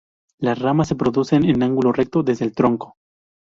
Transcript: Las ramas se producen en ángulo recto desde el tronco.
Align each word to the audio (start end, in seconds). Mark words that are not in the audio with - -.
Las 0.39 0.57
ramas 0.57 0.87
se 0.87 0.95
producen 0.95 1.45
en 1.45 1.61
ángulo 1.61 1.91
recto 1.93 2.23
desde 2.23 2.45
el 2.45 2.55
tronco. 2.55 2.95